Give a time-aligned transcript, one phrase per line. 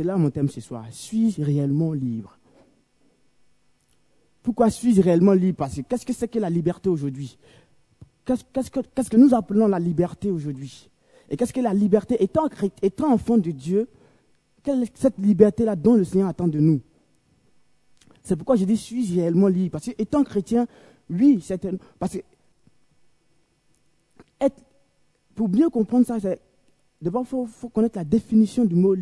[0.00, 0.86] c'est là mon thème ce soir.
[0.90, 2.38] Suis-je réellement libre?
[4.42, 5.58] Pourquoi suis-je réellement libre?
[5.58, 7.36] Parce que qu'est-ce que c'est que la liberté aujourd'hui?
[8.24, 10.88] Qu'est-ce, que, nous appelons la liberté aujourd'hui?
[11.28, 12.48] Et qu'est-ce que la liberté étant,
[13.12, 13.88] enfant de Dieu,
[14.62, 16.80] quelle est cette liberté-là dont le Seigneur attend de nous?
[18.22, 19.72] C'est pourquoi je dis suis-je réellement libre?
[19.72, 20.66] Parce que étant chrétien,
[21.10, 21.60] oui, c'est
[21.98, 22.20] parce que
[25.34, 26.16] pour bien comprendre ça,
[27.00, 28.94] d'abord, il faut, connaître la définition du mot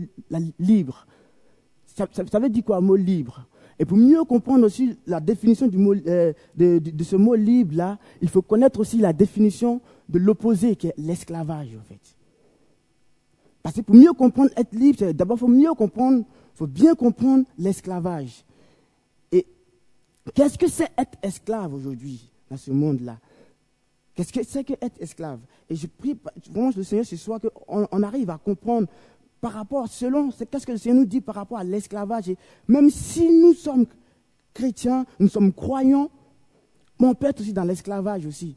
[0.58, 1.06] libre.
[1.86, 3.46] Ça, veut dire quoi, mot libre?
[3.78, 5.70] Et pour mieux comprendre aussi la définition
[6.06, 10.94] euh, de, ce mot libre-là, il faut connaître aussi la définition de l'opposé, qui est
[10.98, 12.00] l'esclavage, en fait.
[13.62, 16.24] Parce que pour mieux comprendre être libre, d'abord, il faut mieux comprendre,
[16.54, 18.44] faut bien comprendre l'esclavage.
[19.30, 19.46] Et
[20.34, 23.18] qu'est-ce que c'est être esclave aujourd'hui, dans ce monde-là
[24.18, 25.38] Qu'est-ce que c'est qu'être esclave?
[25.70, 26.18] Et je prie
[26.50, 28.88] vraiment le Seigneur ce soir qu'on on arrive à comprendre
[29.40, 32.32] par rapport, selon, qu'est-ce que le Seigneur nous dit par rapport à l'esclavage.
[32.66, 33.86] même si nous sommes
[34.52, 36.10] chrétiens, nous sommes croyants,
[36.98, 38.56] on peut être aussi dans l'esclavage aussi.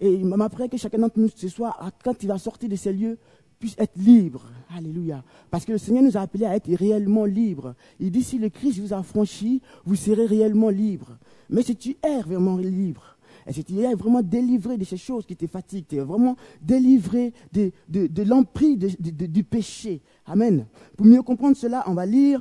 [0.00, 2.92] Et il m'a que chacun d'entre nous ce soir, quand il va sortir de ces
[2.92, 3.16] lieux,
[3.60, 4.42] puisse être libre.
[4.76, 5.22] Alléluia.
[5.52, 7.76] Parce que le Seigneur nous a appelés à être réellement libres.
[8.00, 11.16] Il dit, si le Christ vous a franchi, vous serez réellement libre.
[11.48, 13.18] Mais si tu es vraiment libre,
[13.50, 16.36] et si tu es vraiment délivré de ces choses qui te fatiguent, tu es vraiment
[16.62, 20.00] délivré de, de, l'emprise du péché.
[20.24, 20.66] Amen.
[20.96, 22.40] Pour mieux comprendre cela, on va lire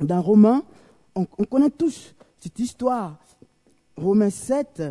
[0.00, 0.62] dans Romains.
[1.14, 3.18] On, connaît tous cette histoire.
[3.94, 4.82] Romains 7.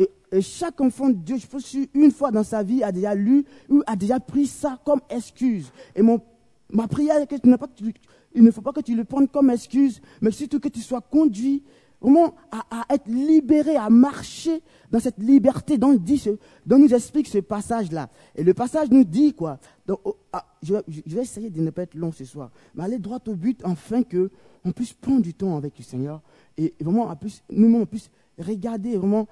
[0.00, 3.44] Et, chaque enfant de Dieu, je pense, une fois dans sa vie, a déjà lu
[3.68, 5.70] ou a déjà pris ça comme excuse.
[5.94, 6.20] Et mon,
[6.72, 7.36] ma prière est que
[8.34, 11.00] il ne faut pas que tu le prennes comme excuse, mais surtout que tu sois
[11.00, 11.62] conduit
[12.02, 16.22] Vraiment à, être libéré, à marcher dans cette liberté dont, dit
[16.66, 18.10] dont nous explique ce passage-là.
[18.34, 19.60] Et le passage nous dit quoi?
[19.88, 20.74] Oh, ah, je,
[21.06, 24.02] vais essayer de ne pas être long ce soir, mais aller droit au but afin
[24.02, 24.30] que
[24.64, 26.20] on puisse prendre du temps avec le Seigneur
[26.58, 29.28] et, vraiment on puisse, nous on puisse regarder vraiment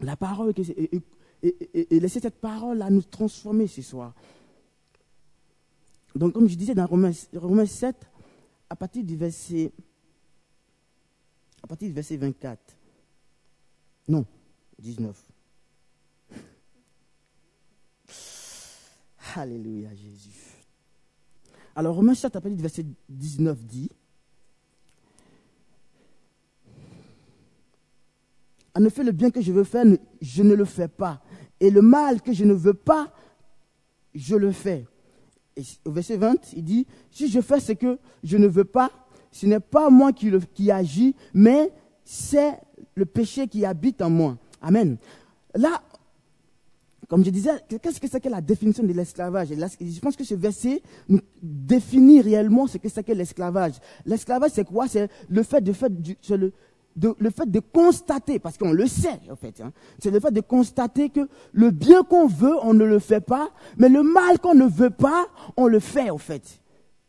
[0.00, 1.02] la parole et,
[1.42, 4.14] et, laisser cette parole-là nous transformer ce soir.
[6.14, 7.96] Donc comme je disais dans Romains, Romains 7,
[8.70, 9.72] à partir du verset
[11.64, 12.60] à partir du verset 24.
[14.08, 14.26] Non,
[14.78, 15.16] 19.
[19.36, 20.58] Alléluia, Jésus.
[21.74, 23.90] Alors, Romains 7, à partir du verset 19 dit
[28.74, 29.86] En effet, le bien que je veux faire,
[30.20, 31.22] je ne le fais pas.
[31.60, 33.10] Et le mal que je ne veux pas,
[34.14, 34.84] je le fais.
[35.84, 38.90] Au verset 20, il dit Si je fais ce que je ne veux pas,
[39.30, 41.72] ce n'est pas moi qui, agis, mais
[42.04, 42.54] c'est
[42.94, 44.36] le péché qui habite en moi.
[44.62, 44.96] Amen.
[45.54, 45.82] Là,
[47.08, 49.48] comme je disais, qu'est-ce que c'est que la définition de l'esclavage?
[49.48, 53.74] Je pense que ce verset nous définit réellement ce que c'est que l'esclavage.
[54.06, 54.88] L'esclavage, c'est quoi?
[54.88, 55.92] C'est le fait de, fait
[56.30, 56.52] le,
[56.96, 59.72] le fait de constater, parce qu'on le sait en fait, hein.
[59.98, 63.50] c'est le fait de constater que le bien qu'on veut, on ne le fait pas,
[63.76, 66.60] mais le mal qu'on ne veut pas, on le fait en fait.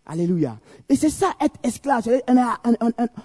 [0.08, 0.58] Alléluia.
[0.88, 2.08] Et c'est ça être esclave.
[2.28, 2.78] On est,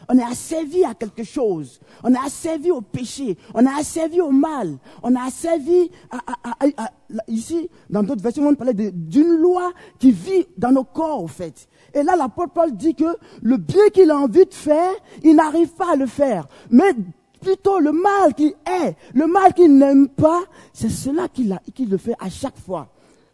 [0.08, 1.78] on, asservi à quelque chose.
[2.02, 3.36] On est asservi au péché.
[3.54, 4.78] On est asservi au mal.
[5.02, 6.90] On est asservi à,
[7.28, 11.68] ici, dans d'autres versions, on parlait d'une loi qui vit dans nos corps, en fait.
[11.92, 14.92] Et là, l'apôtre Paul dit que le bien qu'il a envie de faire,
[15.22, 16.48] il n'arrive pas à le faire.
[16.70, 16.94] Mais
[17.42, 20.40] plutôt le mal qu'il est, le mal qu'il n'aime pas,
[20.72, 22.88] c'est cela qu'il le fait à chaque fois.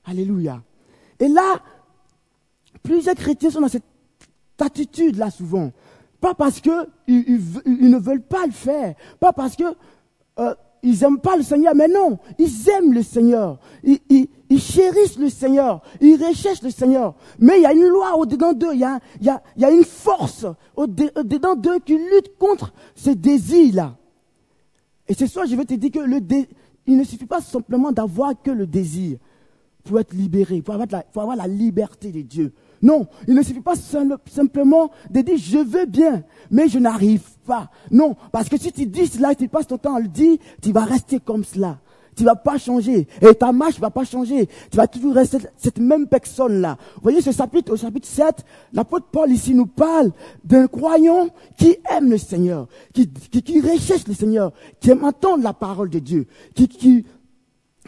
[0.04, 0.62] Alléluia.
[1.18, 1.60] Et là,
[2.86, 3.82] Plusieurs chrétiens sont dans cette
[4.60, 5.72] attitude-là souvent.
[6.20, 9.74] Pas parce qu'ils ils, ne veulent pas le faire, pas parce qu'ils
[10.38, 10.54] euh,
[10.84, 14.28] n'aiment pas le Seigneur, mais non, ils aiment le Seigneur, ils,
[14.60, 17.16] chérissent le Seigneur, ils recherchent le Seigneur.
[17.40, 18.84] Mais il y a une loi au-dedans d'eux, il y
[19.64, 23.96] a, une force au-dedans d'eux qui lutte contre ces désirs-là.
[25.08, 26.20] Et ce soir, je vais te dire que le
[26.86, 29.18] il ne suffit pas simplement d'avoir que le désir
[29.82, 32.52] pour être libéré, pour avoir la liberté de Dieu.
[32.86, 36.22] Non, il ne suffit pas simplement de dire je veux bien,
[36.52, 37.68] mais je n'arrive pas.
[37.90, 40.70] Non, parce que si tu dis cela, tu passes ton temps à le dire, tu
[40.70, 41.80] vas rester comme cela.
[42.14, 43.08] Tu vas pas changer.
[43.20, 44.48] Et ta marche va pas changer.
[44.70, 46.78] Tu vas toujours rester cette même personne-là.
[46.94, 50.12] Vous voyez ce chapitre, au chapitre 7, l'apôtre Paul ici nous parle
[50.44, 51.26] d'un croyant
[51.58, 55.98] qui aime le Seigneur, qui, qui, recherche le Seigneur, qui aime entendre la parole de
[55.98, 57.04] Dieu, qui,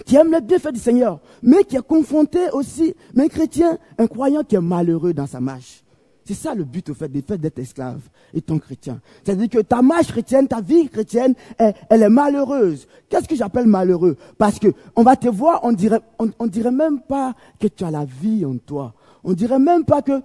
[0.05, 4.07] qui aime le bienfait du Seigneur, mais qui est confronté aussi, mais un chrétien, un
[4.07, 5.83] croyant qui est malheureux dans sa marche.
[6.29, 8.03] C'est ça le but au fait, d'être esclave
[8.35, 9.01] étant chrétien.
[9.25, 12.87] C'est-à-dire que ta marche chrétienne, ta vie chrétienne, elle, est malheureuse.
[13.09, 14.15] Qu'est-ce que j'appelle malheureux?
[14.37, 17.91] Parce que on va te voir, on dirait, on, dirait même pas que tu as
[17.91, 18.93] la vie en toi.
[19.25, 20.21] On dirait même pas que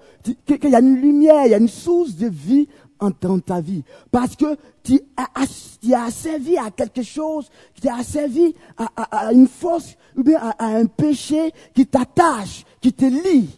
[0.45, 2.67] qu'il y a une lumière, il y a une source de vie
[2.99, 3.83] dans ta vie.
[4.11, 7.49] Parce que tu as, servi à quelque chose,
[7.79, 12.93] tu as servi à, à, une force ou bien à, un péché qui t'attache, qui
[12.93, 13.49] te lie.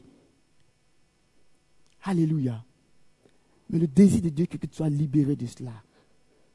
[2.04, 2.64] Alléluia.
[3.70, 5.74] Mais le désir de Dieu, c'est que tu sois libéré de cela.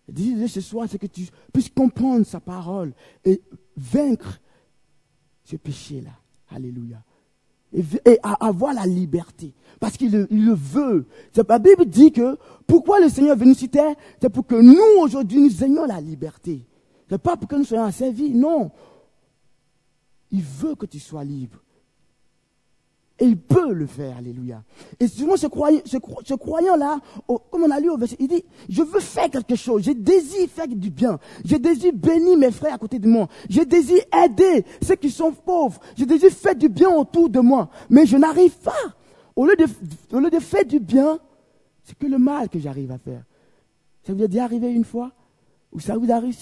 [0.08, 2.92] Le désir de Dieu ce soir, c'est que tu puisses comprendre sa parole
[3.24, 3.42] et
[3.76, 4.40] vaincre
[5.44, 6.12] ce péché-là.
[6.48, 7.02] Alléluia
[7.72, 9.54] et, avoir la liberté.
[9.78, 11.06] Parce qu'il le, veut.
[11.48, 12.36] La Bible dit que
[12.66, 16.00] pourquoi le Seigneur est venu sur terre C'est pour que nous, aujourd'hui, nous ayons la
[16.00, 16.66] liberté.
[17.08, 18.70] Ce n'est pas pour que nous soyons asservis, non.
[20.30, 21.58] Il veut que tu sois libre.
[23.20, 24.64] Et il peut le faire, alléluia.
[24.98, 25.82] Et souvent, ce croyant,
[26.38, 29.92] croyant-là, comme on a lu au verset, il dit, je veux faire quelque chose, je
[29.92, 34.02] désire faire du bien, je désire bénir mes frères à côté de moi, je désire
[34.24, 38.16] aider ceux qui sont pauvres, je désire faire du bien autour de moi, mais je
[38.16, 38.94] n'arrive pas.
[39.36, 39.66] Au lieu de,
[40.16, 41.18] au lieu de faire du bien,
[41.84, 43.24] c'est que le mal que j'arrive à faire.
[44.02, 45.12] Ça vous est déjà arrivé une fois?
[45.72, 46.36] Ou ça vous arrive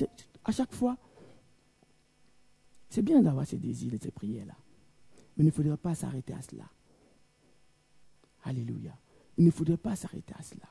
[0.44, 0.96] à chaque fois?
[2.88, 4.54] C'est bien d'avoir ces désirs et ces prières-là.
[5.38, 6.64] Mais il ne faudrait pas s'arrêter à cela.
[8.44, 8.92] Alléluia.
[9.38, 10.66] Il ne faudrait pas s'arrêter à cela.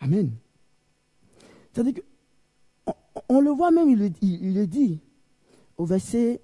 [0.00, 0.32] Amen.
[1.72, 2.92] C'est-à-dire que,
[3.28, 5.00] on, le voit même, il le, il le dit
[5.76, 6.40] au verset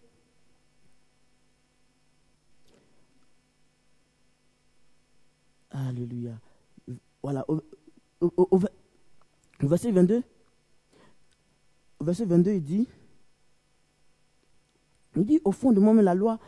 [5.70, 6.32] Alléluia.
[7.22, 7.60] Voilà, au,
[8.20, 8.60] au,
[9.62, 10.22] verset 22,
[11.98, 12.88] au verset 22, il dit,
[15.16, 16.38] il dit, au fond de moi-même, la loi,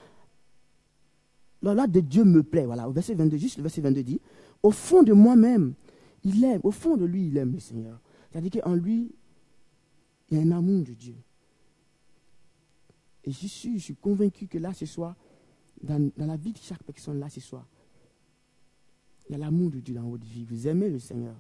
[1.63, 2.67] la loi de Dieu me plaît.
[2.67, 4.21] Voilà, au verset 22, juste le verset 22 dit,
[4.63, 5.75] au fond de moi-même,
[6.25, 8.01] il aime, au fond de lui, il aime le Seigneur.
[8.31, 9.13] C'est-à-dire qu'en lui,
[10.31, 11.17] il y a un amour de Dieu.
[13.25, 15.17] Et je suis, je suis convaincu que là, ce soir,
[15.83, 17.67] dans, dans la vie de chaque personne, là, ce soir,
[19.29, 20.45] il y a l'amour de Dieu dans votre vie.
[20.45, 21.35] Vous aimez le Seigneur.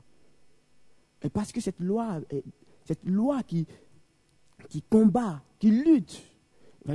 [1.23, 2.21] Et parce que cette loi,
[2.85, 3.67] cette loi qui,
[4.69, 6.23] qui combat, qui lutte,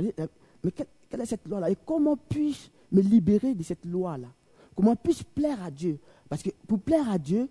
[0.02, 1.70] mais quelle, est cette loi-là?
[1.70, 4.28] Et comment puis-je me libérer de cette loi-là?
[4.74, 5.98] Comment puis-je plaire à Dieu?
[6.28, 7.48] Parce que pour plaire à Dieu,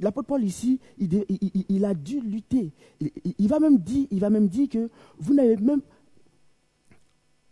[0.00, 2.72] l'apôtre Paul ici, il, a dû lutter.
[3.38, 4.88] Il, va même dire, il va même dire que
[5.18, 5.82] vous n'avez même,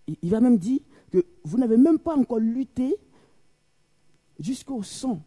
[0.06, 0.80] il va même dire
[1.10, 2.96] que vous n'avez même pas encore lutté
[4.38, 5.20] jusqu'au sang.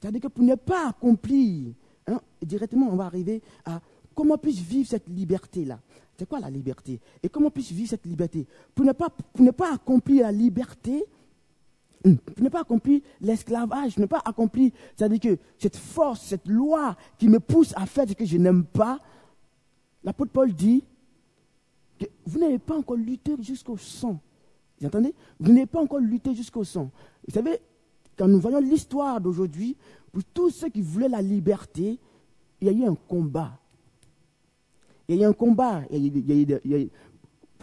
[0.00, 1.72] C'est-à-dire que pour ne pas accomplir,
[2.06, 3.80] hein, directement on va arriver à
[4.14, 5.80] comment puis-je vivre cette liberté-là?
[6.18, 7.00] C'est quoi la liberté?
[7.22, 8.44] Et comment puis-je vivre cette liberté?
[8.74, 8.92] Pour ne,
[9.52, 11.04] pas, accomplir la liberté,
[12.04, 16.96] hum, pour ne pas accomplir l'esclavage, ne pas accomplir, c'est-à-dire que cette force, cette loi
[17.18, 18.98] qui me pousse à faire ce que je n'aime pas,
[20.02, 20.82] l'apôtre Paul dit
[22.00, 24.20] que vous n'avez pas encore lutté jusqu'au sang.
[24.80, 25.14] Vous entendez?
[25.38, 26.90] Vous n'avez pas encore lutté jusqu'au sang.
[27.28, 27.60] Vous savez,
[28.16, 29.76] quand nous voyons l'histoire d'aujourd'hui,
[30.10, 32.00] pour tous ceux qui voulaient la liberté,
[32.60, 33.56] il y a eu un combat.
[35.10, 35.82] Il y a un combat.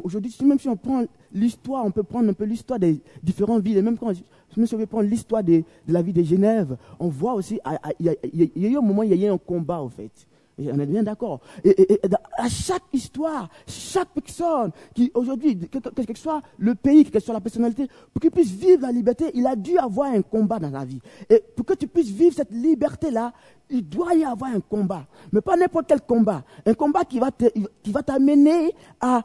[0.03, 3.83] Aujourd'hui, même si on prend l'histoire, on peut prendre un peu l'histoire des différentes villes.
[3.83, 4.13] Même quand
[4.57, 7.59] même si on veut prendre l'histoire de, la vie de Genève, on voit aussi,
[7.99, 10.11] il y, a, eu un moment, il y a eu un combat, en fait.
[10.59, 11.41] On est bien d'accord.
[11.63, 11.99] Et,
[12.37, 17.33] à chaque histoire, chaque personne qui aujourd'hui, quel que, soit le pays, quelle que soit
[17.33, 20.69] la personnalité, pour qu'il puisse vivre la liberté, il a dû avoir un combat dans
[20.69, 20.99] la vie.
[21.29, 23.33] Et pour que tu puisses vivre cette liberté-là,
[23.69, 25.05] il doit y avoir un combat.
[25.31, 26.43] Mais pas n'importe quel combat.
[26.65, 29.23] Un combat qui va, qui va t'amener à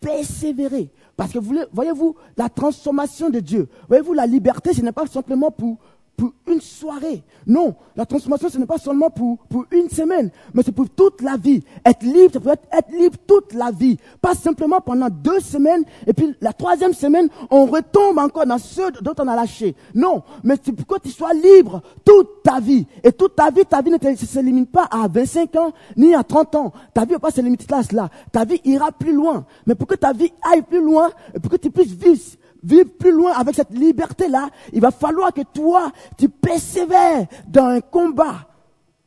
[0.00, 0.90] persévérer.
[1.16, 1.38] Parce que
[1.72, 5.78] voyez-vous, la transformation de Dieu, voyez-vous, la liberté, ce n'est pas simplement pour
[6.18, 7.22] pour une soirée.
[7.46, 11.22] Non, la transformation, ce n'est pas seulement pour, pour une semaine, mais c'est pour toute
[11.22, 11.62] la vie.
[11.86, 13.96] Être libre, ça peut être, être libre toute la vie.
[14.20, 18.90] Pas simplement pendant deux semaines, et puis la troisième semaine, on retombe encore dans ceux
[19.00, 19.76] dont on a lâché.
[19.94, 22.84] Non, mais c'est pour que tu sois libre toute ta vie.
[23.04, 26.24] Et toute ta vie, ta vie ne se limite pas à 25 ans, ni à
[26.24, 26.72] 30 ans.
[26.92, 28.10] Ta vie ne va pas se limiter à cela.
[28.32, 29.46] Ta vie ira plus loin.
[29.66, 32.20] Mais pour que ta vie aille plus loin, et pour que tu puisses vivre
[32.62, 37.80] vivre plus loin avec cette liberté-là, il va falloir que toi, tu persévères dans un
[37.80, 38.48] combat.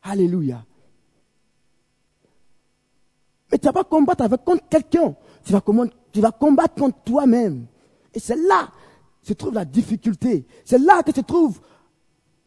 [0.02, 0.64] Alléluia.
[3.50, 5.14] Mais tu vas pas combattre avec contre quelqu'un.
[5.44, 5.62] Tu vas,
[6.10, 7.66] tu vas combattre contre toi-même.
[8.14, 8.68] Et c'est là
[9.20, 10.46] que se trouve la difficulté.
[10.64, 11.60] C'est là que se trouve,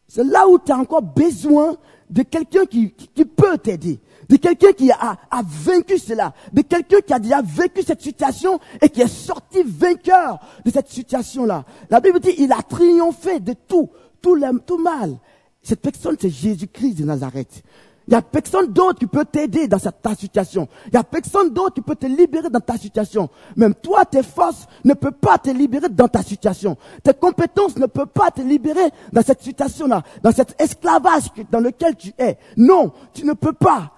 [0.08, 1.76] c'est là où tu as encore besoin
[2.10, 3.98] de quelqu'un qui, qui, peut t'aider,
[4.28, 8.88] de quelqu'un qui a, vaincu cela, de quelqu'un qui a déjà vécu cette situation et
[8.88, 11.64] qui est sorti vainqueur de cette situation-là.
[11.90, 13.88] La Bible dit, il a triomphé de tout,
[14.20, 15.18] tout, tout mal.
[15.62, 17.62] Cette personne, c'est Jésus-Christ de Nazareth.
[18.06, 20.68] Il n'y a personne d'autre qui peut t'aider dans ta situation.
[20.86, 23.28] Il n'y a personne d'autre qui peut te libérer dans ta situation.
[23.56, 26.76] Même toi, tes forces ne peuvent pas te libérer dans ta situation.
[27.02, 31.96] Tes compétences ne peuvent pas te libérer dans cette situation-là, dans cet esclavage dans lequel
[31.96, 32.38] tu es.
[32.56, 33.95] Non, tu ne peux pas.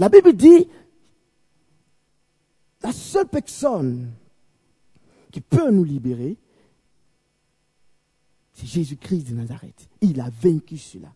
[0.00, 0.66] La Bible dit,
[2.82, 4.10] la seule personne
[5.30, 6.38] qui peut nous libérer,
[8.54, 9.90] c'est Jésus-Christ de Nazareth.
[10.00, 11.12] Il a vaincu cela.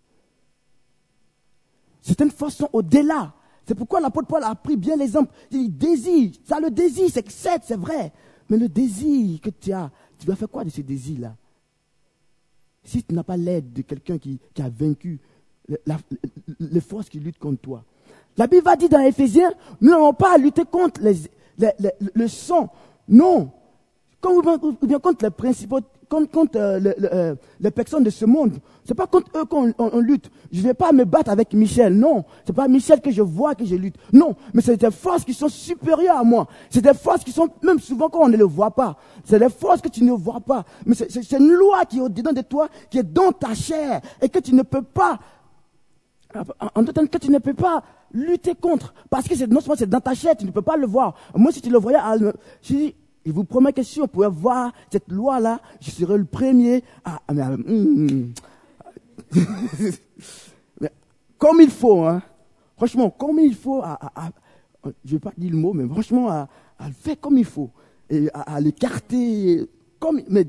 [2.03, 3.35] C'est une façon au-delà.
[3.67, 5.33] C'est pourquoi l'apôtre Paul a pris bien l'exemple.
[5.51, 8.13] Il dit désir, ça le désir, c'est c'est vrai.
[8.51, 11.35] Mais le désir que tu as, tu vas faire quoi de ce désir-là?
[12.85, 15.19] Si tu n'as pas l'aide de quelqu'un qui, a vaincu
[16.61, 17.83] les forces qui luttent contre toi.
[18.37, 21.01] La Bible va dire dans Éphésiens, nous n'avons pas à lutter contre
[22.15, 22.71] le sang.
[23.09, 23.51] Non.
[24.83, 25.81] Bien contre les principaux
[26.23, 26.81] contre, euh,
[27.13, 28.59] euh, les personnes de ce monde.
[28.85, 30.31] C'est pas contre eux qu'on lutte.
[30.53, 31.95] Je ne vais pas me battre avec Michel.
[31.95, 32.25] Non.
[32.47, 33.97] C'est pas Michel que je vois que je lutte.
[34.13, 34.37] Non.
[34.53, 36.47] Mais c'est des forces qui sont supérieures à moi.
[36.71, 38.97] C'est des forces qui sont, même souvent quand on ne les voit pas.
[39.25, 40.65] C'est des forces que tu ne vois pas.
[40.85, 44.29] Mais c'est une loi qui est au-dedans de toi, qui est dans ta chair, et
[44.29, 45.19] que tu ne peux pas,
[46.75, 47.83] en temps que tu ne peux pas
[48.15, 48.95] lutter contre.
[49.11, 51.15] Parce que c'est dans ta chair, tu ne peux pas le voir.
[51.35, 51.99] Moi, si tu le voyais,
[52.63, 52.95] je dis,
[53.27, 57.21] il vous promet que si on pouvait voir cette loi-là, je serais le premier à...
[57.33, 58.33] Hmm.
[61.39, 62.23] comme il faut, hein.
[62.77, 63.99] Franchement, comme il faut, à,
[64.85, 66.49] je ne vais pas dire le mot, mais franchement, à,
[66.87, 67.71] le faire comme il faut.
[68.11, 69.69] Et à, l'écarter,
[69.99, 70.47] comme, mais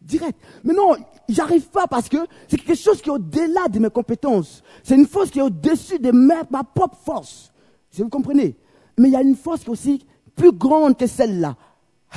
[0.00, 0.38] direct.
[0.64, 0.96] Mais non,
[1.28, 4.62] j'arrive pas parce que c'est quelque chose qui est au-delà de mes compétences.
[4.82, 7.52] C'est une force qui est au-dessus de ma, propre force.
[7.90, 8.56] Si vous comprenez.
[8.98, 11.56] Mais il y a une force qui est aussi plus grande que celle-là.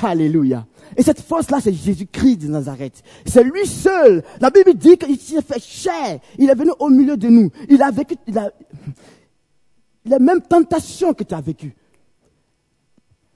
[0.02, 0.66] Alléluia.
[0.96, 3.02] Et cette force-là, c'est Jésus-Christ de Nazareth.
[3.26, 4.24] C'est lui seul.
[4.40, 6.18] La Bible dit qu'il s'est fait chair.
[6.36, 7.50] Il est venu au milieu de nous.
[7.68, 8.50] Il a vécu il a,
[10.04, 11.74] les mêmes tentations que tu as vécues.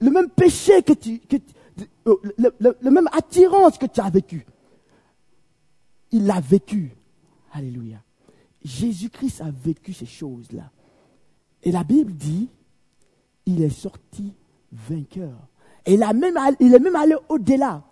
[0.01, 1.21] Le même péché que tu,
[2.07, 2.17] euh,
[2.81, 4.47] le, même attirance que tu as vécu.
[6.11, 6.97] Il l'a vécu.
[7.53, 7.99] Alléluia.
[8.65, 10.71] Jésus-Christ a vécu ces choses-là.
[11.63, 12.49] Et la Bible dit,
[13.47, 14.35] il est sorti
[14.73, 15.49] vainqueur
[15.89, 17.83] il, a même, il est même allé au-delà.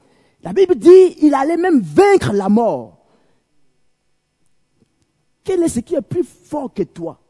[0.43, 2.99] La Bible dit il allait même vaincre la mort.
[5.43, 7.21] Quel est ce qui est plus fort que toi?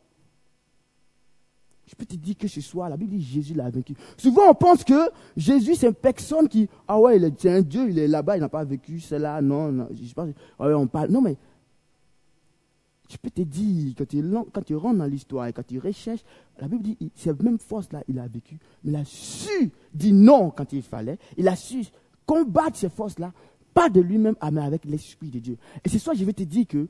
[1.86, 3.94] Je peux te dire que ce soir, la Bible dit Jésus l'a vaincu.
[4.16, 7.98] Souvent, on pense que Jésus, c'est une personne qui, ah ouais, c'est un Dieu, il
[7.98, 9.88] est là-bas, il n'a pas vécu cela, non, non.
[9.94, 11.36] Je pense, on parle, non, mais
[13.08, 16.24] je peux te dire, quand tu, rentres dans l'histoire et quand tu recherches,
[16.58, 18.58] la Bible dit, cette même force-là, il a vécu.
[18.82, 21.18] Mais il a su dire non quand il fallait.
[21.36, 21.84] Il a su
[22.24, 23.32] combattre ces forces-là,
[23.72, 25.56] pas de lui-même, ah, mais avec l'Esprit de Dieu.
[25.84, 26.88] Et c'est ça, je vais te dire que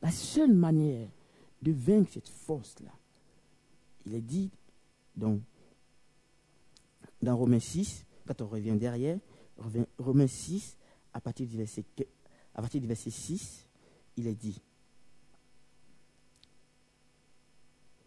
[0.00, 1.08] la seule manière
[1.60, 2.90] de vaincre cette force-là,
[4.10, 4.50] il est dit
[5.16, 5.38] dans,
[7.24, 9.18] Romains 6, quand on revient derrière,
[9.98, 10.76] Romains 6,
[11.12, 11.84] à partir du verset,
[12.54, 13.68] à partir du verset 6,
[14.16, 14.60] il est dit,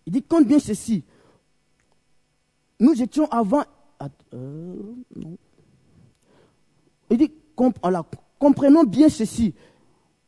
[0.05, 1.05] Il dit, compte bien ceci.
[2.81, 3.63] Nous étions avant.
[4.33, 4.75] Euh,
[7.09, 9.55] il dit, comprenons bien ceci.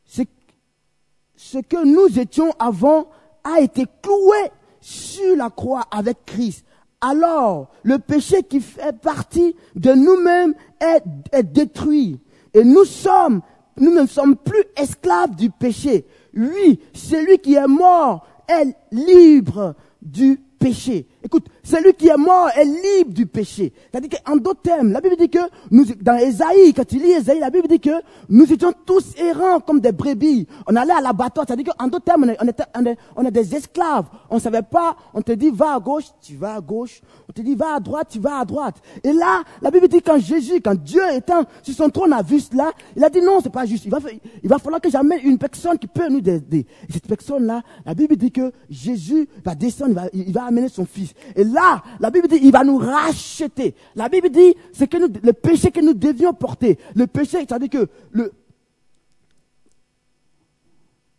[0.06, 3.10] Ce que nous étions avant
[3.44, 4.50] a été cloué
[4.86, 6.64] sur la croix avec Christ.
[7.02, 12.20] Alors, le péché qui fait partie de nous-mêmes est, est détruit.
[12.54, 13.42] Et nous sommes,
[13.78, 16.06] nous ne sommes plus esclaves du péché.
[16.36, 19.74] Oui, celui qui est mort est libre
[20.04, 21.08] du péché.
[21.26, 23.74] Écoute, celui qui est mort est libre du péché.
[23.92, 25.40] C'est-à-dire qu'en d'autres termes, la Bible dit que
[25.72, 27.90] nous, dans Esaïe, quand tu lis Esaïe, la Bible dit que
[28.30, 30.46] nous étions tous errants comme des brebis.
[30.68, 31.48] On allait à l'abattoir.
[31.48, 34.06] C'est-à-dire qu'en d'autres termes, on, était, on, est, on est des esclaves.
[34.30, 34.96] On savait pas.
[35.16, 37.02] On te dit va à gauche, tu vas à gauche.
[37.28, 38.76] On te dit va à droite, tu vas à droite.
[39.04, 42.40] Et là, la Bible dit quand Jésus, quand Dieu étant sur son trône a vu
[42.40, 43.86] cela, il a dit non, c'est pas juste.
[43.86, 43.98] Il va,
[44.44, 46.68] il va falloir que j'amène une personne qui peut nous aider.
[46.88, 50.70] Et cette personne-là, la Bible dit que Jésus va descendre, il va, il va amener
[50.70, 51.15] son fils.
[51.36, 53.76] Et là, la Bible dit, il va nous racheter.
[53.96, 56.78] La Bible dit, c'est que nous, le péché que nous devions porter.
[56.96, 58.32] Le péché, c'est-à-dire que le,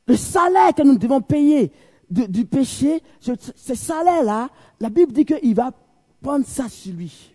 [0.06, 1.72] le salaire que nous devons payer
[2.08, 4.48] du péché, ce, salaire-là,
[4.80, 5.72] la Bible dit qu'il va
[6.22, 7.32] prendre ça sur lui.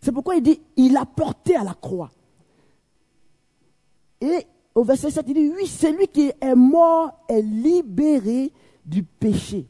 [0.00, 2.10] C'est pourquoi il dit, il l'a porté à la croix.
[4.20, 8.52] Et au verset 7, il dit, oui, celui qui est mort est libéré
[8.84, 9.66] du péché.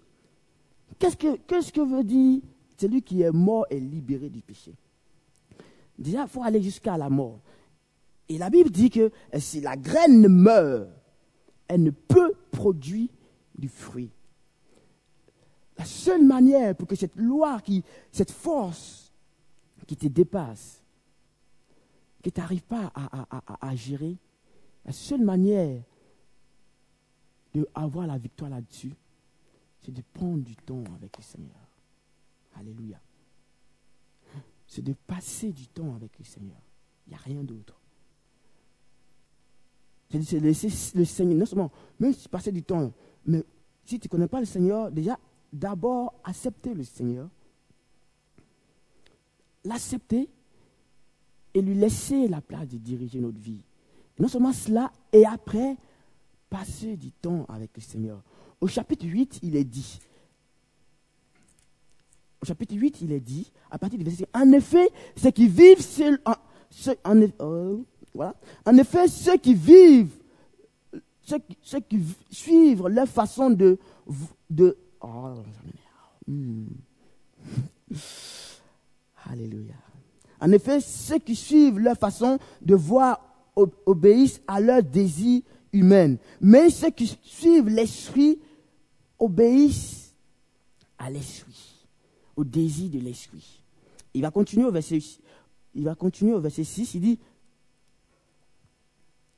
[0.98, 2.40] Qu'est-ce que, qu'est-ce que veut dire?
[2.78, 4.74] Celui qui est mort est libéré du péché
[5.98, 7.40] Déjà, il faut aller jusqu'à la mort.
[8.28, 10.88] Et la Bible dit que si la graine meurt,
[11.68, 13.08] elle ne peut produire
[13.56, 14.10] du fruit.
[15.78, 19.12] La seule manière pour que cette loi, qui, cette force
[19.86, 20.82] qui te dépasse,
[22.22, 24.16] que tu n'arrives pas à, gérer,
[24.84, 25.80] la seule manière
[27.54, 28.92] d'avoir la victoire là-dessus,
[29.86, 31.68] c'est de prendre du temps avec le Seigneur.
[32.56, 33.00] Alléluia.
[34.66, 36.60] C'est de passer du temps avec le Seigneur.
[37.06, 37.80] Il n'y a rien d'autre.
[40.10, 42.92] C'est de laisser le Seigneur, non seulement, même si passer du temps,
[43.24, 43.44] mais
[43.84, 45.20] si tu ne connais pas le Seigneur, déjà,
[45.52, 47.28] d'abord, accepter le Seigneur.
[49.64, 50.28] L'accepter
[51.54, 53.62] et lui laisser la place de diriger notre vie.
[54.18, 55.76] non seulement cela, et après,
[56.50, 58.20] passer du temps avec le Seigneur.
[58.60, 60.00] Au chapitre 8, il est dit,
[62.42, 66.18] au chapitre 8, il est dit, à partir du verset, en effet, ceux qui vivent,
[66.24, 66.34] en,
[67.04, 67.82] en, euh,
[68.78, 70.16] effet, ceux qui vivent,
[71.22, 73.78] ceux, qui suivent leur façon de,
[74.48, 75.34] de oh,
[76.26, 76.66] hmm.
[79.30, 79.74] Alléluia.
[80.40, 83.20] En effet, ceux qui suivent leur façon de voir
[83.86, 86.16] obéissent à leurs désirs humains.
[86.40, 88.38] Mais ceux qui suivent l'esprit
[89.18, 90.12] obéissent
[90.98, 91.86] à l'esprit,
[92.36, 93.62] au désir de l'esprit.
[94.14, 94.98] Il va continuer au verset,
[95.74, 97.18] il va continuer au verset 6, il dit,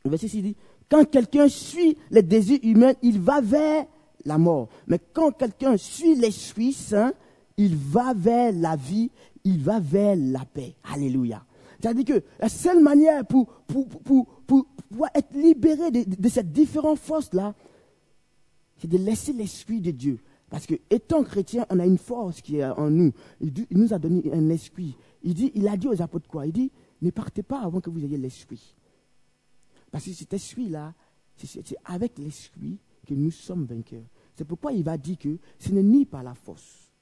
[0.05, 0.57] verset 6, il dit,
[0.89, 3.87] quand quelqu'un suit les désirs humains, il va vers
[4.25, 4.69] la mort.
[4.87, 7.13] Mais quand quelqu'un suit l'Esprit Saint,
[7.57, 9.11] il va vers la vie
[9.49, 10.75] il va vers la paix.
[10.93, 11.45] Alléluia.
[11.81, 14.67] C'est-à-dire que la seule manière pour, pour, pour, pour
[15.15, 17.55] être libéré de, de, cette différente force-là,
[18.79, 20.19] c'est de laisser l'Esprit de Dieu.
[20.51, 23.13] Parce que, étant chrétien, on a une force qui est en nous.
[23.41, 24.97] Il, nous a donné un esprit.
[25.23, 26.47] Il, dit, il a dit aux apôtres quoi?
[26.47, 28.75] Il dit, ne partez pas avant que vous ayez l'esprit.
[29.91, 30.95] Parce que cet esprit-là,
[31.37, 34.07] c'est avec l'esprit que nous sommes vainqueurs.
[34.37, 36.93] C'est pourquoi il va dire que ce n'est ni par la force,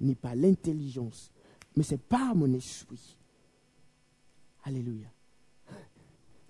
[0.00, 1.30] ni par l'intelligence,
[1.76, 3.16] mais c'est pas mon esprit.
[4.64, 5.08] Alléluia.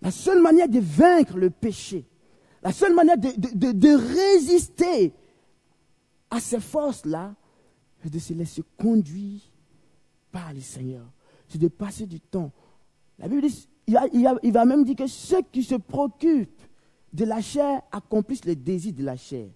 [0.03, 2.07] La seule manière de vaincre le péché,
[2.63, 5.13] la seule manière de, résister
[6.31, 7.35] à ces forces-là,
[8.03, 9.41] c'est de se laisser conduire
[10.31, 11.05] par le Seigneur.
[11.49, 12.53] C'est de passer du temps.
[13.19, 16.63] La Bible dit, il, va même dire que ceux qui se préoccupent
[17.13, 19.49] de la chair accomplissent les désirs de la chair.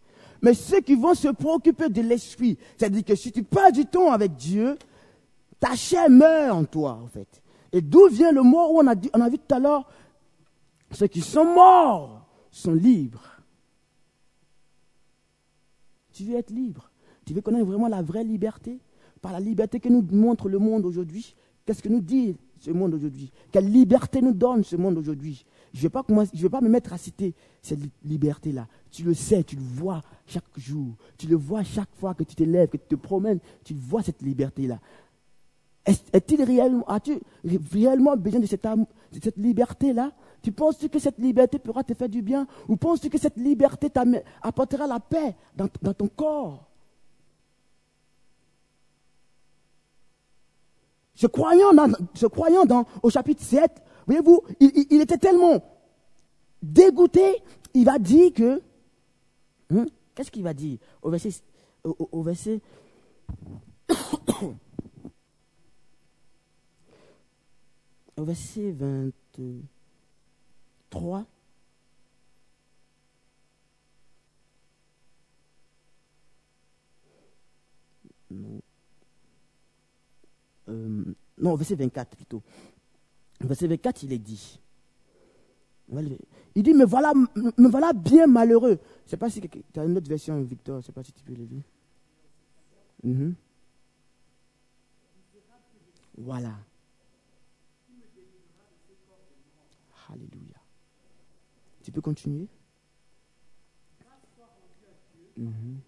[0.43, 4.11] Mais ceux qui vont se préoccuper de l'esprit, c'est-à-dire que si tu passes du temps
[4.11, 4.77] avec Dieu,
[5.61, 7.43] ta chair meurt en toi, en fait.
[7.73, 9.89] Et d'où vient le mot où on a, dit, on a vu tout à l'heure,
[10.91, 12.24] ceux qui sont morts
[12.55, 13.41] sont libres.
[16.13, 16.91] Tu veux être libre.
[17.27, 18.79] Tu veux connaître vraiment la vraie liberté
[19.21, 21.35] Par la liberté que nous montre le monde aujourd'hui.
[21.67, 23.33] Qu'est-ce que nous dit ce monde aujourd'hui?
[23.51, 25.45] Quelle liberté nous donne ce monde aujourd'hui?
[25.73, 25.83] Je ne
[26.43, 28.69] vais, pas me mettre à citer cette liberté-là.
[28.93, 30.95] Tu le sais, tu le vois chaque jour.
[31.19, 33.41] Tu le vois chaque fois que tu te lèves, que tu te promènes.
[33.65, 34.79] Tu vois cette liberté-là.
[35.85, 37.19] Est-il réellement, as-tu
[37.73, 40.13] réellement besoin de cette, de cette liberté-là?
[40.45, 43.91] Tu penses-tu que cette liberté pourra te faire du bien Ou penses-tu que cette liberté
[44.43, 46.69] apportera la paix dans, ton corps?
[51.15, 55.65] Ce croyant, dans, au chapitre 7, voyez-vous, il, était tellement
[56.63, 58.61] dégoûté, il va dire que...
[59.71, 61.31] Hein, qu'est-ce qu'il va dire au verset,
[61.85, 62.61] au verset
[68.19, 68.75] au verset
[70.95, 71.27] 23,
[78.31, 78.61] non,
[80.69, 81.05] euh,
[81.39, 82.43] non, verset 24 plutôt.
[83.41, 84.61] Verset 24, il est dit.
[86.55, 88.79] Il dit, mais voilà, me voilà bien malheureux.
[89.01, 91.03] Je ne sais pas si tu as une autre version, Victor, je ne sais pas
[91.03, 91.63] si tu peux le lire.
[93.03, 93.35] Mhm.
[96.17, 96.55] Voilà.
[100.09, 100.44] Alléluia.
[101.85, 102.49] Tu peux continuer
[105.37, 105.81] mhm.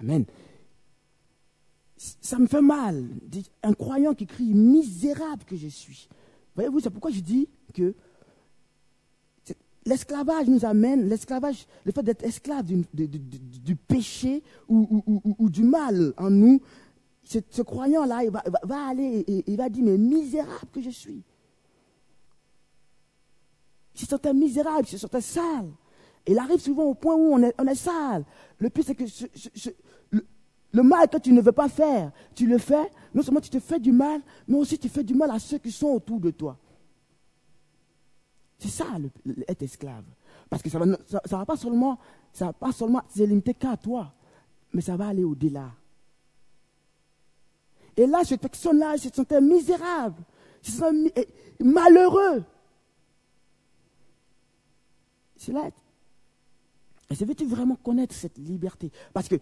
[0.00, 0.24] Amen.
[1.96, 3.08] Ça me fait mal.
[3.62, 6.08] Un croyant qui crie misérable que je suis.
[6.56, 7.94] Voyez-vous, c'est pourquoi je dis que
[9.84, 16.60] L'esclavage nous amène, l'esclavage, le fait d'être esclave du, péché ou, du mal en nous,
[17.24, 21.22] ce, croyant-là, il va, aller et il va dire, mais misérable que je suis.
[23.94, 25.70] Je suis misérable, je suis sale.
[26.26, 28.24] il arrive souvent au point où on est, sale.
[28.58, 29.04] Le pire, c'est que
[30.72, 32.90] le, mal que tu ne veux pas faire, tu le fais.
[33.14, 35.58] Non seulement tu te fais du mal, mais aussi tu fais du mal à ceux
[35.58, 36.56] qui sont autour de toi.
[38.62, 38.86] C'est ça,
[39.48, 40.04] être esclave.
[40.48, 41.98] Parce que ça ne va, ça, va pas seulement,
[42.32, 44.12] ça va pas seulement se limiter qu'à toi,
[44.72, 45.72] mais ça va aller au-delà.
[47.96, 50.22] Et là, cette personne-là se sentait misérable,
[50.62, 51.26] se sentait
[51.58, 52.44] malheureux.
[55.36, 55.68] C'est là.
[57.10, 58.92] Et veux-tu vraiment connaître cette liberté?
[59.12, 59.34] Parce que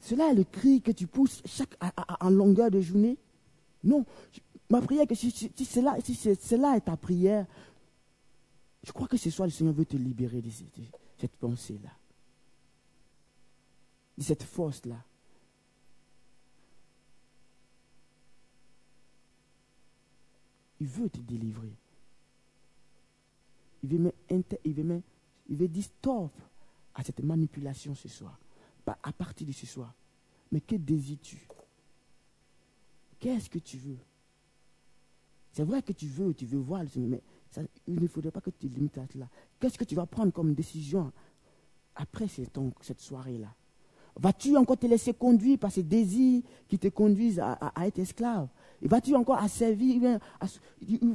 [0.00, 1.76] cela est le cri que tu pousses chaque,
[2.20, 3.18] en longueur de journée?
[3.82, 4.06] Non,
[4.70, 7.46] ma prière, que si, si, cela, si cela est ta prière,
[8.82, 11.90] je crois que ce soir le Seigneur veut te libérer de cette pensée-là,
[14.18, 15.02] de cette force-là.
[20.80, 21.72] Il veut te délivrer.
[23.82, 24.14] Il veut
[24.64, 25.02] il veut
[25.48, 26.32] il veut dire stop
[26.94, 28.38] à cette manipulation ce soir.
[28.86, 29.94] À partir de ce soir.
[30.52, 31.48] Mais que désires-tu?
[33.18, 33.98] Qu'est-ce que tu veux?
[35.54, 37.10] C'est vrai que tu veux, tu veux voir le Seigneur,
[37.56, 39.28] mais il ne faudrait pas que tu limites à cela.
[39.60, 41.12] Qu'est-ce que tu vas prendre comme décision
[41.94, 43.54] après cette soirée-là?
[44.16, 48.48] Vas-tu encore te laisser conduire par ces désirs qui te conduisent à, être esclave?
[48.82, 50.18] Vas-tu encore à servir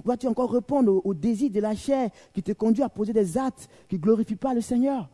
[0.06, 3.67] Vas-tu encore répondre aux, désirs de la chair qui te conduit à poser des actes
[3.89, 5.10] qui ne glorifient pas le Seigneur?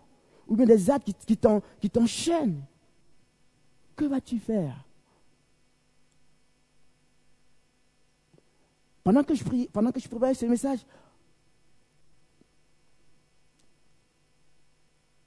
[0.47, 2.61] Ou bien des actes qui t'enchaînent?
[3.95, 4.84] Que vas-tu faire?
[9.05, 10.79] Pendant que je prie, pendant que je préparais ce message,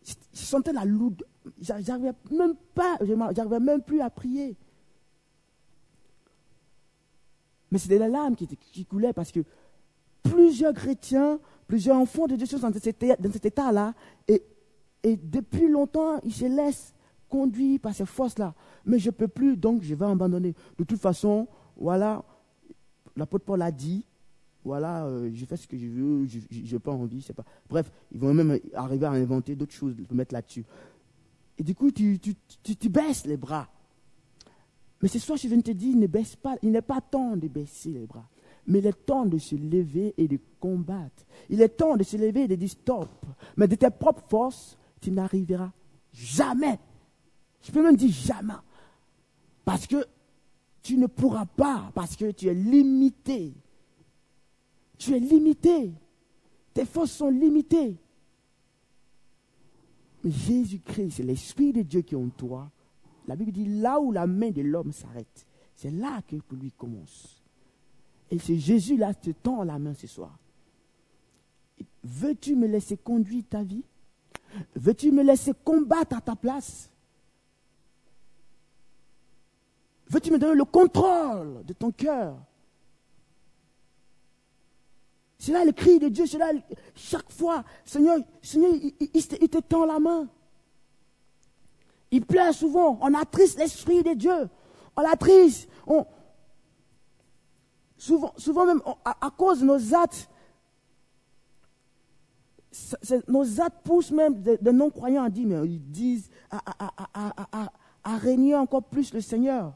[0.04, 1.24] je sentais la loude.
[1.60, 2.98] J'arrivais même pas,
[3.36, 4.56] j'arrivais même plus à prier.
[7.70, 9.44] Mais c'était la larme qui, coulait parce que
[10.24, 11.38] plusieurs chrétiens,
[11.68, 13.04] plusieurs enfants de Dieu sont dans cet,
[13.46, 13.94] état-là
[14.26, 14.42] et,
[15.04, 16.94] et depuis longtemps, ils se laissent
[17.28, 18.54] conduire par ces forces-là.
[18.86, 20.56] Mais je ne peux plus, donc je vais abandonner.
[20.78, 22.24] De toute façon, voilà,
[23.18, 24.04] l'apôtre Paul a dit,
[24.64, 27.44] voilà, euh, je fais ce que je veux, je n'ai pas envie, c'est pas.
[27.68, 30.64] Bref, ils vont même arriver à inventer d'autres choses pour mettre là-dessus.
[31.58, 33.68] Et du coup, tu, tu, tu, baisses les bras.
[35.02, 37.36] Mais ce soir, je viens de te dire, ne baisse pas, il n'est pas temps
[37.36, 38.28] de baisser les bras.
[38.66, 41.24] Mais il est temps de se lever et de combattre.
[41.48, 43.08] Il est temps de se lever et de dire stop.
[43.56, 45.72] Mais de tes propres forces, tu n'arriveras
[46.12, 46.78] jamais.
[47.62, 48.52] Je peux même dire jamais.
[49.64, 50.04] Parce que
[50.88, 53.52] tu ne pourras pas, parce que tu es limité.
[54.96, 55.92] Tu es limité.
[56.72, 57.94] Tes forces sont limitées.
[60.24, 62.70] Mais Jésus-Christ, c'est l'Esprit de Dieu qui est en toi.
[63.26, 67.42] La Bible dit là où la main de l'homme s'arrête, c'est là que lui commence.
[68.30, 70.38] Et c'est Jésus-là qui te tend la main ce soir.
[72.02, 73.84] Veux-tu me laisser conduire ta vie?
[74.74, 76.90] Veux-tu me laisser combattre à ta place?
[80.08, 82.36] Veux-tu me donner le contrôle de ton cœur?
[85.38, 86.50] C'est là le cri de Dieu, c'est là
[86.94, 90.28] chaque fois, Seigneur, Seigneur, il, te, tend la main.
[92.10, 94.48] Il pleure souvent, on attriste l'Esprit de Dieu,
[94.96, 95.68] on l'attriste,
[97.96, 100.28] souvent, souvent même à, cause de nos actes,
[103.28, 109.12] nos actes poussent même de, non-croyants à dire, mais ils disent à régner encore plus
[109.12, 109.74] le Seigneur.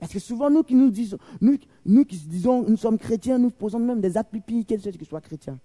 [0.00, 3.50] Parce que souvent, nous qui nous disons, nous, nous qui disons, nous sommes chrétiens, nous
[3.50, 5.58] posons même des actes pipi, que soit chrétien.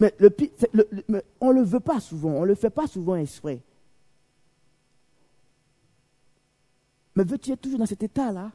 [0.00, 0.34] Mais, le,
[1.40, 3.62] on ne le veut pas souvent, on ne le fait pas souvent exprès.
[7.14, 8.50] Mais veux-tu être toujours dans cet état-là?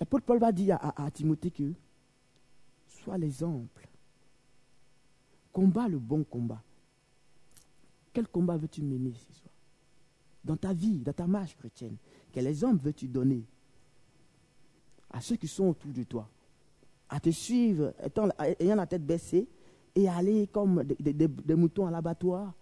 [0.00, 1.74] L'apôtre Paul va dire à, à Timothée que
[2.88, 3.86] sois l'exemple.
[5.52, 6.62] Combat le bon combat.
[8.12, 9.52] Quel combat veux-tu mener ce soir?
[10.44, 11.96] Dans ta vie, dans ta marche chrétienne,
[12.32, 13.44] quel exemple veux-tu donner
[15.10, 16.28] à ceux qui sont autour de toi?
[17.08, 17.94] À te suivre,
[18.58, 19.46] ayant la tête baissée,
[19.94, 22.52] et aller comme des, moutons à l'abattoir?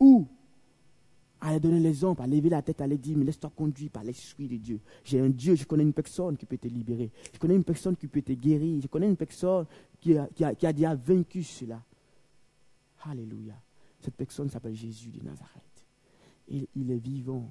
[0.00, 0.26] Ou
[1.40, 4.48] à donner l'exemple, à lever la tête, à leur dire, mais laisse-toi conduire par l'Esprit
[4.48, 4.80] de Dieu.
[5.04, 7.10] J'ai un Dieu, je connais une personne qui peut te libérer.
[7.32, 8.80] Je connais une personne qui peut te guérir.
[8.80, 9.66] Je connais une personne
[10.00, 11.82] qui a déjà vaincu cela.
[13.10, 13.54] Alléluia.
[14.00, 15.86] Cette personne s'appelle Jésus de Nazareth.
[16.48, 17.50] Et il est vivant.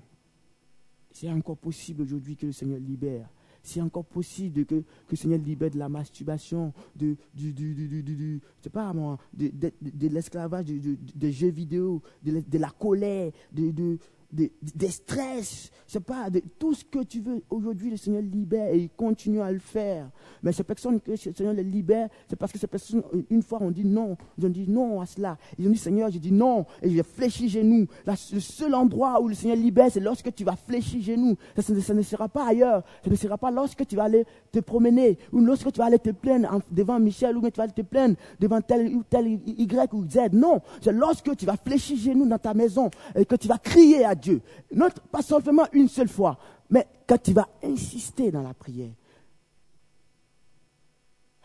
[1.12, 3.30] C'est encore possible aujourd'hui que le Seigneur libère.
[3.62, 8.42] C'est encore possible que, le Seigneur libère de la masturbation, de, du, du,
[8.74, 8.94] pas
[9.34, 13.98] de, l'esclavage, des jeux vidéo, de, la colère, de,
[14.34, 17.44] de, des stress, sais pas, de tout ce que tu veux.
[17.50, 20.10] Aujourd'hui, le Seigneur libère et il continue à le faire.
[20.42, 23.60] Mais ces personnes que le Seigneur les libère, c'est parce que ces personnes, une fois,
[23.62, 24.18] on dit non.
[24.38, 25.38] Ils ont dit non à cela.
[25.58, 26.66] Ils ont dit Seigneur, j'ai dit non.
[26.82, 27.88] Et j'ai fléchi genoux.
[28.06, 31.38] le seul endroit où le Seigneur libère, c'est lorsque tu vas fléchir genoux.
[31.56, 32.84] Ça, ça, ne sera pas ailleurs.
[33.04, 36.00] Ça ne sera pas lorsque tu vas aller te promener ou lorsque tu vas aller
[36.00, 39.94] te plaindre devant Michel ou tu vas aller te plaindre devant tel ou tel Y
[39.94, 40.32] ou Z.
[40.32, 40.62] Non.
[40.80, 44.14] C'est lorsque tu vas fléchir genoux dans ta maison et que tu vas crier à
[44.14, 44.42] Dieu.
[44.74, 46.38] Non, pas seulement une seule fois,
[46.70, 48.92] mais quand tu vas insister dans la prière.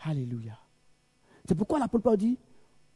[0.05, 0.57] Alléluia.
[1.45, 2.37] C'est pourquoi l'apôtre Paul dit,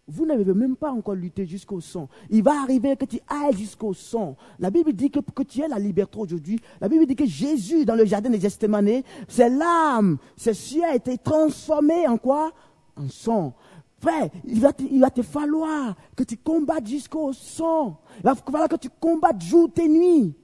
[0.08, 2.10] vous n'avez même pas encore lutté jusqu'au sang.
[2.30, 4.36] Il va arriver que tu ailles jusqu'au sang.
[4.60, 6.60] La Bible dit que, que tu aies la liberté aujourd'hui.
[6.82, 10.96] La Bible dit que Jésus, dans le jardin des Gethsemane, c'est l'âme, c'est ciel a
[10.96, 12.52] été transformé en quoi?
[12.98, 13.54] En sang.
[14.02, 17.98] Frère, il va, te, il va te falloir que tu combattes jusqu'au sang.
[18.18, 20.36] Il va falloir que tu combattes jour et nuit.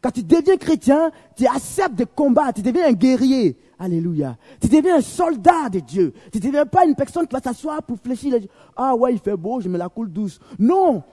[0.00, 3.58] Quand tu deviens chrétien, tu acceptes de combattre, tu deviens un guerrier.
[3.78, 4.38] Alléluia.
[4.60, 6.14] Tu deviens un soldat de Dieu.
[6.32, 8.34] Tu ne deviens pas une personne qui va s'asseoir pour fléchir.
[8.74, 10.40] Ah ouais, il fait beau, je me la coule douce.
[10.58, 11.04] Non.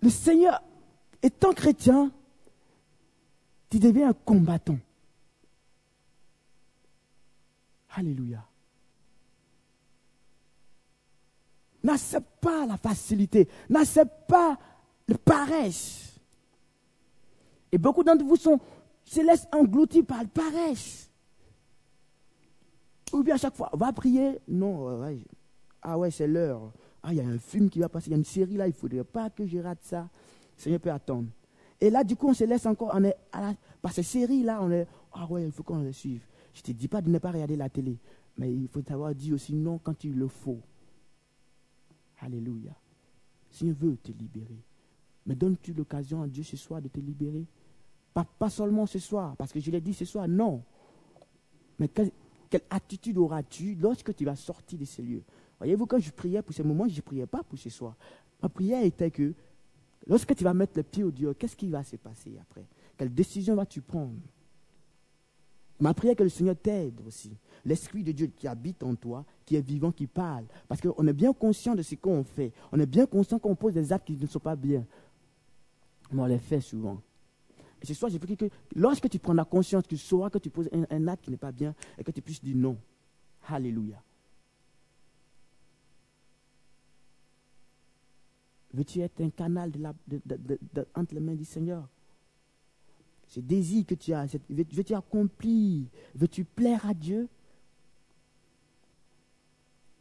[0.00, 0.62] Le Seigneur,
[1.22, 2.12] étant chrétien,
[3.70, 4.78] tu deviens un combattant.
[7.96, 8.44] Alléluia.
[11.82, 13.48] N'accepte pas la facilité.
[13.68, 14.58] N'accepte pas
[15.06, 16.20] le paresse.
[17.72, 18.60] Et beaucoup d'entre vous sont,
[19.04, 21.10] se laissent engloutir par le paresse.
[23.12, 24.40] Ou bien à chaque fois, va prier.
[24.48, 25.02] Non,
[25.82, 26.72] ah ouais, c'est l'heure.
[27.02, 28.66] Ah, il y a un film qui va passer, il y a une série là,
[28.66, 30.08] il ne faudrait pas que je rate ça.
[30.56, 31.28] Seigneur peut attendre.
[31.80, 33.16] Et là, du coup, on se laisse encore, on est
[33.82, 36.22] par ces séries-là, on est, ah ouais, il faut qu'on les suive.
[36.54, 37.98] Je ne te dis pas de ne pas regarder la télé,
[38.38, 40.60] mais il faut savoir dire aussi non quand il le faut.
[42.20, 42.72] Alléluia.
[43.50, 44.62] Seigneur veut te libérer.
[45.26, 47.44] Mais donnes-tu l'occasion à Dieu ce soir de te libérer?
[48.22, 50.62] Pas, seulement ce soir, parce que je l'ai dit ce soir, non.
[51.78, 52.12] Mais quelle,
[52.70, 55.22] attitude auras-tu lorsque tu vas sortir de ces lieux
[55.58, 57.96] Voyez-vous, quand je priais pour ce moment, je ne priais pas pour ce soir.
[58.42, 59.34] Ma prière était que
[60.06, 62.64] lorsque tu vas mettre le pied au Dieu, qu'est-ce qui va se passer après?
[62.96, 64.14] Quelle décision vas-tu prendre?
[65.80, 67.32] Ma prière que le Seigneur t'aide aussi.
[67.64, 70.44] L'Esprit de Dieu qui habite en toi, qui est vivant, qui parle.
[70.68, 72.52] Parce qu'on est bien conscient de ce qu'on fait.
[72.70, 74.86] On est bien conscient qu'on pose des actes qui ne sont pas bien.
[76.12, 77.00] Mais on les fait souvent.
[77.84, 80.48] Et ce soir, j'ai pris que lorsque tu prends la conscience, tu sauras que tu
[80.48, 82.78] poses un, acte qui n'est pas bien et que tu puisses dire non.
[83.46, 84.02] Alléluia.
[88.72, 89.70] Veux-tu être un canal
[90.94, 91.86] entre les mains du Seigneur?
[93.26, 95.84] Ce désir que tu as, veux-tu accomplir?
[96.14, 97.28] Veux-tu plaire à Dieu?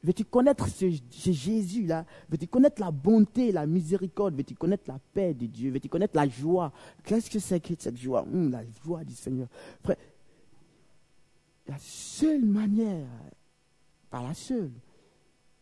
[0.03, 0.89] Veux-tu connaître ce,
[1.31, 2.05] Jésus-là?
[2.29, 4.35] Veux-tu connaître la bonté, la miséricorde?
[4.35, 5.71] Veux-tu connaître la paix de Dieu?
[5.71, 6.73] Veux-tu connaître la joie?
[7.03, 8.23] Qu'est-ce que c'est que cette joie?
[8.23, 9.47] Hum, La joie du Seigneur.
[11.67, 13.07] La seule manière,
[14.09, 14.71] pas la seule,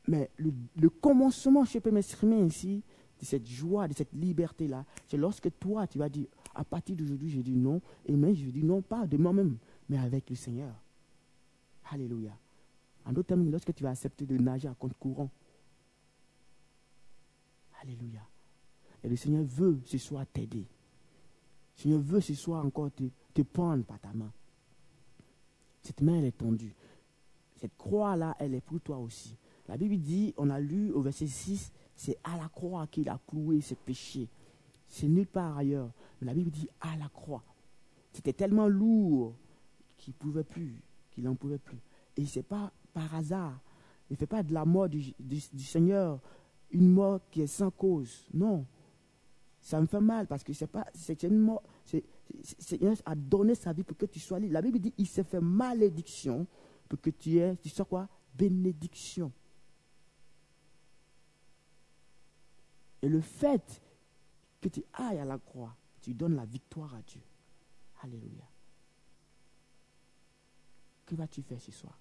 [0.07, 2.83] mais le, commencement, je peux m'exprimer ainsi,
[3.19, 6.25] de cette joie, de cette liberté-là, c'est lorsque toi, tu vas dire,
[6.55, 7.79] à partir d'aujourd'hui, je dis non.
[8.07, 10.73] Et même, je dis non pas de moi-même, mais avec le Seigneur.
[11.91, 12.31] Alléluia.
[13.05, 15.29] En d'autres termes, lorsque tu vas accepter de nager à compte courant.
[17.81, 18.21] Alléluia.
[19.03, 20.67] Et le Seigneur veut ce soir t'aider.
[21.77, 24.31] Le Seigneur veut ce soir encore te, prendre par ta main.
[25.81, 26.75] Cette main, elle est tendue.
[27.55, 29.35] Cette croix-là, elle est pour toi aussi.
[29.67, 33.19] La Bible dit, on a lu au verset 6, c'est à la croix qu'il a
[33.27, 34.27] cloué ses péchés.
[34.87, 35.91] C'est nulle part ailleurs.
[36.19, 37.43] Mais la Bible dit à la croix.
[38.11, 39.33] C'était tellement lourd
[39.97, 41.79] qu'il pouvait plus, qu'il n'en pouvait plus.
[42.17, 43.59] Et ce n'est pas par hasard.
[44.09, 45.13] Il ne fait pas de la mort du,
[45.59, 46.19] Seigneur
[46.71, 48.25] une mort qui est sans cause.
[48.33, 48.65] Non.
[49.61, 51.63] Ça me fait mal parce que c'est pas, c'est une mort.
[52.59, 54.53] Seigneur a donné sa vie pour que tu sois libre.
[54.53, 56.47] La Bible dit il s'est fait malédiction
[56.87, 58.07] pour que tu aies, tu quoi?
[58.33, 59.31] Bénédiction.
[63.01, 63.81] Et le fait
[64.61, 67.21] que tu ailles à la croix, tu donnes la victoire à Dieu.
[68.03, 68.47] Alléluia.
[71.05, 72.00] Que vas-tu faire ce soir?